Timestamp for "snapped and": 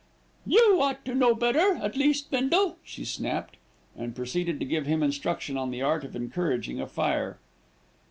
3.05-4.15